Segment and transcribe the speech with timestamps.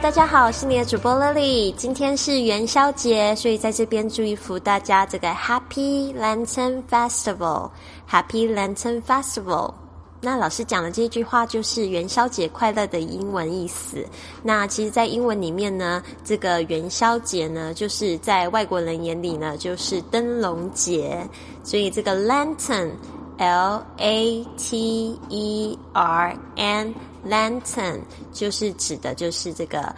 [0.00, 1.72] 大家好，我是你的主播 Lily。
[1.74, 9.74] 今天是元宵节，所以在这边祝福大家这个 Happy Lantern Festival，Happy Lantern Festival。
[10.20, 14.06] 那老师讲的这句话就是元宵节快乐的英文意思。
[14.42, 21.28] 那其实，在英文里面呢，这个元宵节呢，就是在外国人眼里呢，就是灯笼节。
[21.64, 22.92] 所以这个 Lantern
[23.38, 28.00] L A T E R N lantern
[28.32, 29.94] 就是指的就是这个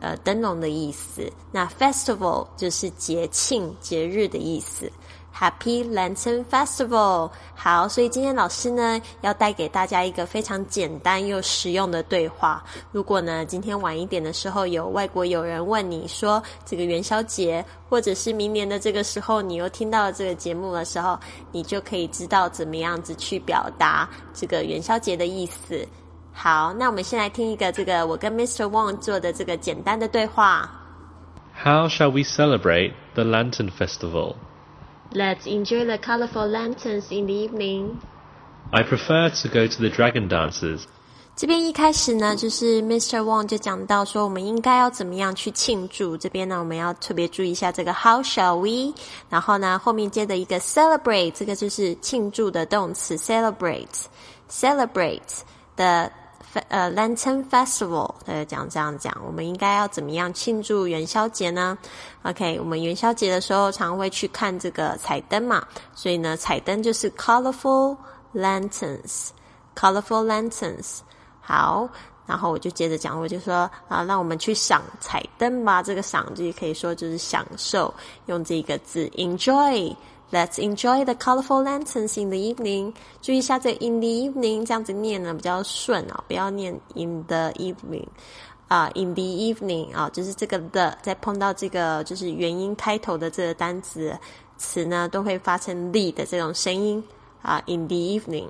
[0.00, 4.90] 呃灯笼的意思，那 festival 就是节庆节日的意思。
[5.32, 7.30] Happy Lantern Festival！
[7.54, 12.64] 好，所以今天老师呢要带给大家一个非常简单又实用的对话。
[12.90, 21.16] 如果呢今天晚一点的时候有外国友人问你说这个元宵节，或者是明年的这个时候你又听到了这个节目的时候，
[21.52, 25.86] 你就可以知道怎么样子去表达这个元宵节的意思。
[26.32, 28.64] 好，那我们先来听一个这个我跟 Mr.
[28.64, 30.68] Wang 做的这个简单的对话。
[31.62, 34.34] How shall we celebrate the Lantern Festival?
[35.11, 37.99] Let's enjoy the colorful lanterns in the evening.
[38.71, 40.85] I prefer to go to the dragon dances.
[41.35, 43.19] 这边一开始呢，就是 Mr.
[43.19, 46.17] Wang 就讲到说，我们应该要怎么样去庆祝。
[46.17, 48.93] 这边呢，我们要特别注意一下这个 How shall we？
[49.29, 55.41] 然后呢，后面接的一个 celebrate，这个就是庆祝的动词 celebrate，celebrate
[55.75, 56.11] 的。
[56.68, 61.76] 呃，Lantern Festival，呃，讲这样讲，我们应该要怎么样庆祝元宵节呢
[62.22, 65.62] ？OK，我们元宵节的时候常会去看这个彩灯嘛，
[65.94, 67.96] 所以呢，彩灯就是 colorful
[68.34, 71.00] lanterns，colorful lanterns。
[71.40, 71.88] 好，
[72.26, 75.82] 然后我就接着讲，我就说啊，让我们去赏彩灯吧。
[75.82, 77.92] 这个赏就可以说就是享受，
[78.26, 79.94] 用这个字 enjoy。
[80.31, 82.93] Let's enjoy the colorful lanterns in the evening。
[83.21, 88.07] 注意一下这 in the evening 这样子念呢比较顺啊，不要念 in the evening
[88.67, 94.17] 啊，in the evening 啊，就是这个的，在碰到这个就是元音开头的这个单词
[94.57, 97.03] 词呢，都会发成 the 的这种声音
[97.43, 98.47] 啊，in the evening。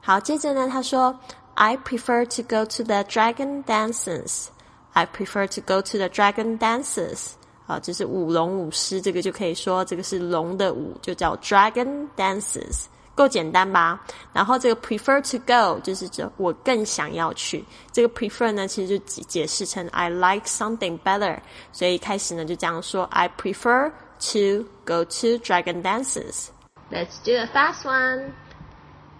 [0.00, 1.16] 好，接着呢，他说，
[1.54, 7.34] I prefer to go to the dragon dances。I prefer to go to the dragon dances。
[7.66, 14.00] 啊，就是舞龙舞狮，这个就可以说这个是龙的舞，就叫 dragon dances，够简单吧？
[14.32, 17.64] 然后这个 prefer to go 就是指我更想要去。
[17.92, 21.38] 这个 prefer 呢，其实就解解释成 I like something better，
[21.72, 23.90] 所以开始呢就这样说 I prefer
[24.32, 28.32] to go to dragon dances。Let's do a fast one.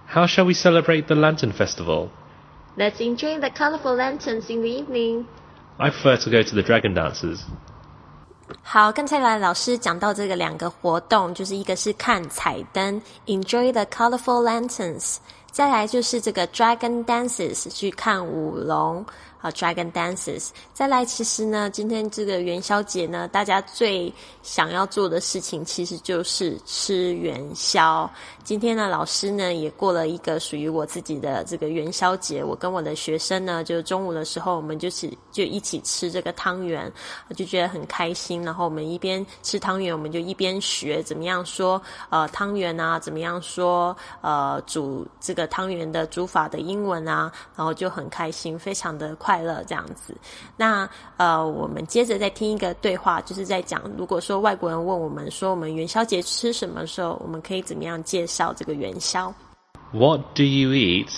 [0.09, 2.11] How shall we celebrate the Lantern Festival?
[2.77, 5.27] Let's enjoy the colorful lanterns in the evening.
[5.79, 7.41] I prefer to go to the dragon dances.
[8.64, 15.18] 好，刚才来老师讲到这个两个活动，就是一个是看彩灯，enjoy the colorful lanterns，
[15.58, 19.04] 再来就是这个 dragon dances，去看舞龙。
[19.40, 20.50] 好，Dragon Dances。
[20.74, 28.10] 再来，其实呢，今天这个元宵节呢，大家最想要做的事情其实就是吃元宵。
[28.44, 32.44] 今天呢，老师呢也过了一个属于我自己的这个元宵节。
[32.44, 36.92] 我跟我的学生呢，就中午的时候，我们就是就一起吃这个汤圆，
[37.30, 38.44] 我就觉得很开心。
[38.44, 41.80] 然后我们一边吃汤圆，我们就一边学怎么样说
[42.10, 49.08] 呃汤圆啊，怎么样说呃煮这个汤圆的煮法的英文啊，然后就很开心，非常的。
[49.16, 50.16] 快乐这样子，
[50.58, 50.88] 那
[51.18, 59.34] 呃，我们接着再听一个对话，就是在讲，如果说外国人问我们说我们元宵节吃什么时候，我们可以怎么样介绍这个元宵
[59.92, 61.10] ？What do you eat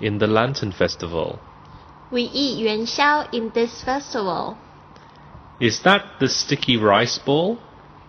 [0.00, 1.36] in the Lantern Festival?
[2.10, 4.54] We eat 元宵 in this festival.
[5.60, 7.58] Is that the sticky rice ball?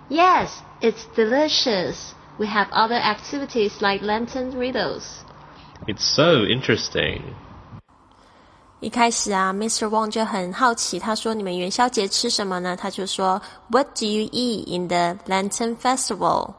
[0.09, 2.13] Yes, it's delicious.
[2.37, 5.25] We have other activities like lantern riddles.
[5.86, 7.22] It's so interesting.
[8.80, 9.88] 一开始啊，Mr.
[9.88, 16.54] Wang 就很好奇，他说：“你们元宵节吃什么呢？”他就说：“What do you eat in the Lantern Festival？”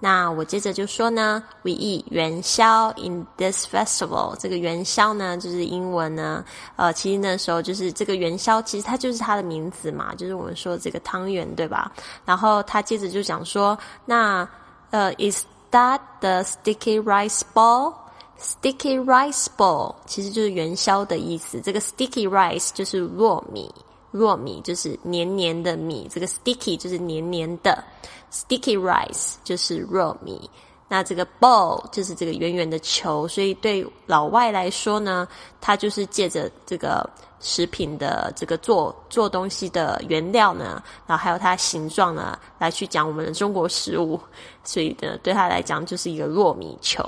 [0.00, 6.44] 那我接着就说呢：“We eat 元宵 in this festival。”这个元宵呢，就是英文呢，
[6.76, 11.92] 呃，其实那时候就是这个元宵，其实它就是它的名字嘛，就是我们说这个汤圆，对吧？
[12.24, 14.48] 然后他接着就讲说：“那
[14.90, 17.92] 呃，Is that the sticky rice ball？”
[18.39, 21.59] Sticky rice ball 其实就是元宵的意思。
[21.59, 23.73] 这个 sticky rice 就是糯米，
[24.13, 26.07] 糯米就是黏黏的米。
[26.13, 27.83] 这个 sticky 就是黏黏的
[28.31, 30.49] ，sticky rice 就是糯米。
[30.87, 35.27] 那这个 ball 就是这个圆圆的球，所以对老外来说呢，
[35.59, 37.09] 它就是借着这个
[37.41, 44.17] 食品的这个做做东西的原料呢，然后还有它形状呢，来去讲我们的中国食物，
[44.63, 47.03] 所以呢，对他来讲就是一个糯米球。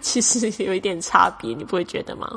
[0.00, 2.28] 其实有一点差别，你不会觉得吗？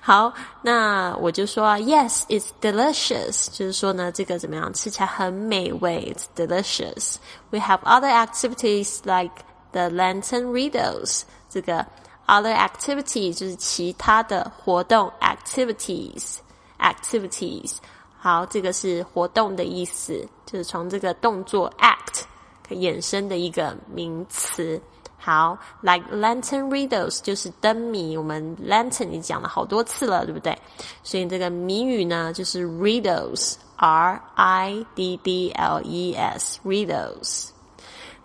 [0.00, 3.48] 好，那我就说，Yes, it's delicious。
[3.50, 4.72] 就是说呢，这个怎么样？
[4.72, 7.16] 吃起来很美味，It's delicious.
[7.50, 9.32] We have other activities like
[9.72, 11.24] the lantern riddles。
[11.48, 11.84] 这个
[12.26, 17.78] other activity 就是其他的活动，activities，activities。
[18.18, 22.22] 好，这个是活动的意思，就是从这个动作 act
[22.66, 24.80] 可衍生的一个名词。
[25.24, 30.54] 好，like lantern riddles 就是灯谜，我们 lantern 已经讲了好多次了，对不对？
[31.02, 37.48] 所以这个谜语呢，就是 riddles，r i d d l e s riddles。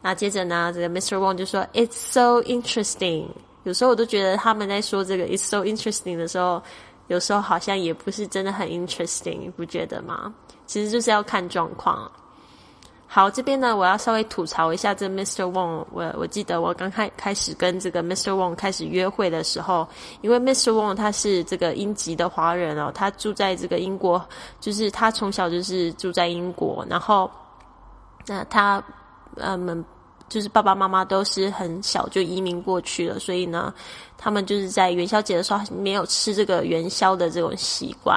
[0.02, 1.16] 那接着呢，这个 Mr.
[1.16, 3.28] Wong 就说 It's so interesting。
[3.64, 6.62] 有时候我都觉得他们在说这个 It's so interesting 的时候，
[7.08, 10.34] 有时候好像也不是真的很 interesting，你不觉得吗？
[10.66, 12.12] 其实就是要看状况。
[13.12, 15.52] 好，这边呢，我要稍微吐槽一下这 Mr.
[15.52, 15.84] Wong。
[15.92, 18.30] 我我记得我刚开开始跟这个 Mr.
[18.34, 19.88] Wong 开始约会的时候，
[20.22, 20.72] 因为 Mr.
[20.72, 24.24] Wong 他是这个英籍的华人哦，他住在这个英国，
[24.60, 27.30] 就是他从小就是住在英国，然后
[28.28, 28.82] 那他
[29.38, 29.84] 呃们
[30.28, 33.74] 就是爸爸妈妈都是很小就移民过去了，所以呢，
[34.20, 38.16] 他们就是在元宵节的时候没有吃这个元宵的这种习惯。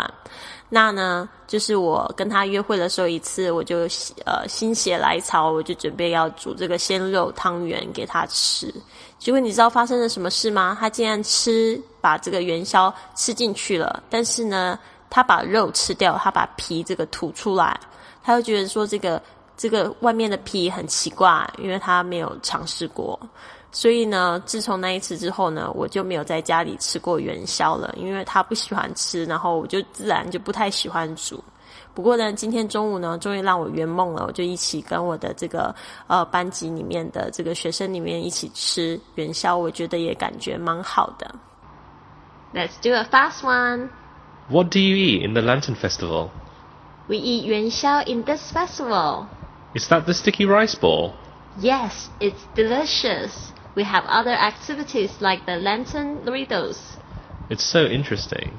[0.75, 3.81] 那呢，就是我跟他约会的时候一次，我就
[4.25, 8.73] 呃心血来潮，我就准备要煮这个鲜肉汤圆给他吃。
[9.19, 10.75] 结果你知道发生了什么事吗？
[10.81, 14.79] 他竟然吃把这个元宵吃进去了，但是呢，
[15.11, 17.79] 他把肉吃掉，他把皮这个吐出来，
[18.23, 19.23] 他就觉得说这个
[19.55, 23.21] 这个外面的皮很奇怪，因为他没有尝试过。
[23.75, 31.43] 所以呢，自从那一次之后呢，我就没有在家里吃过元宵了，因为他不喜欢吃，然后我就自然就不太喜欢煮。
[31.95, 35.75] 不过呢，今天中午呢，终于让我圆梦了，我就一起跟我的这个
[36.07, 41.35] 呃班级里面的这个学生里面一起吃元宵，我觉得也感觉蛮好的。
[42.55, 43.89] Let's do a fast one.
[44.51, 46.29] What do you eat in the Lantern Festival?
[47.09, 49.27] We eat 元宵 in this festival.
[49.75, 51.13] Is that the sticky rice ball?
[51.59, 53.31] Yes, it's delicious.
[53.75, 56.99] We have other activities like the lantern riddles.
[57.49, 58.59] It's so interesting.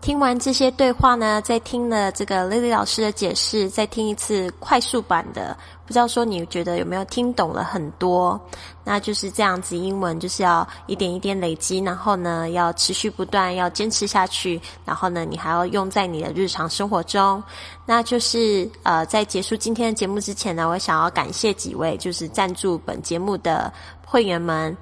[0.00, 8.40] 听完这些对话呢，再听了这个 Lily 老师的解释，再听一次快速版的，不知道说你觉得有没有听懂了很多？
[8.84, 17.42] 那就是这样子，英文就是要一点一点累积，然后呢，要持续不断，要坚持下去，然后呢，你还要用在你的日常生活中。
[17.84, 23.70] 那就是呃，在结束今天的节目之前呢，我想要感谢几位就是赞助本节目的
[24.06, 24.74] 会员们。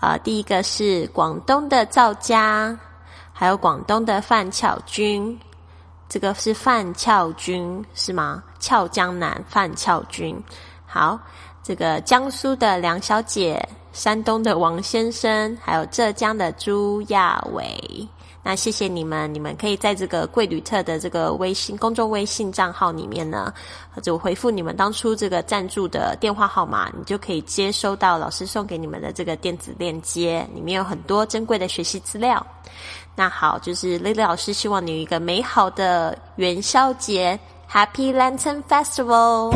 [0.00, 2.76] 啊，第一个是广东的赵家。
[3.42, 5.36] 还有广东的范巧君，
[6.08, 8.40] 这个是范俏君是吗？
[8.60, 10.40] 俏江南范俏君，
[10.86, 11.18] 好，
[11.60, 13.60] 这个江苏的梁小姐，
[13.92, 18.08] 山东的王先生，还有浙江的朱亚伟。
[18.44, 23.54] 那谢谢你们，你们可以在这个贵旅特的这个微信公众微信账号里面呢，
[24.02, 32.44] 就回复你们当初这个赞助的电话号码，你就可以接收到老师送给你们的这个电子链接，里面有很多珍贵的学习资料。
[33.14, 37.38] 那好，就是 Lily 老师希望你有一个美好的元宵节
[37.70, 39.54] ，Happy Lantern Festival。